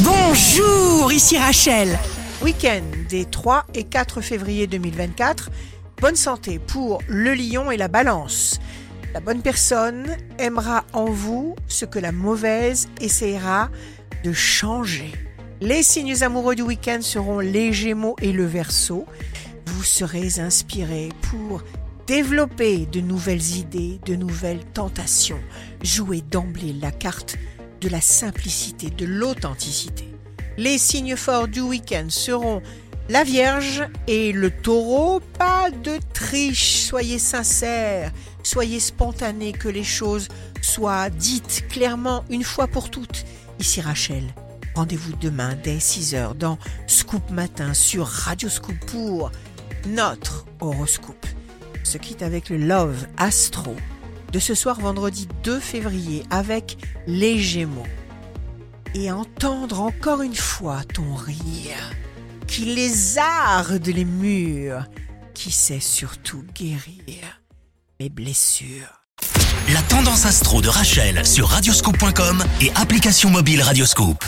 [0.00, 1.98] Bonjour, ici Rachel.
[2.42, 5.48] Week-end des 3 et 4 février 2024.
[6.02, 8.60] Bonne santé pour le lion et la balance.
[9.14, 13.70] La bonne personne aimera en vous ce que la mauvaise essayera
[14.22, 15.12] de changer.
[15.62, 19.06] Les signes amoureux du week-end seront les gémeaux et le verso.
[19.64, 21.62] Vous serez inspiré pour
[22.06, 25.40] développer de nouvelles idées, de nouvelles tentations.
[25.82, 27.38] Jouez d'emblée la carte
[27.80, 30.08] de la simplicité, de l'authenticité.
[30.56, 32.62] Les signes forts du week-end seront
[33.08, 35.20] la Vierge et le taureau.
[35.38, 38.10] Pas de triche, soyez sincères,
[38.42, 40.28] soyez spontanés, que les choses
[40.62, 43.24] soient dites clairement une fois pour toutes.
[43.58, 44.24] Ici Rachel.
[44.74, 49.30] Rendez-vous demain dès 6h dans Scoop Matin sur Radio Scoop pour
[49.86, 51.26] notre horoscope.
[51.80, 53.74] On se quitte avec le Love Astro
[54.32, 57.86] de ce soir vendredi 2 février avec les Gémeaux.
[58.94, 61.92] Et entendre encore une fois ton rire
[62.46, 64.84] qui lézarde les murs,
[65.34, 67.42] qui sait surtout guérir
[68.00, 69.02] les blessures.
[69.72, 74.24] La tendance astro de Rachel sur radioscope.com et application mobile Radioscope.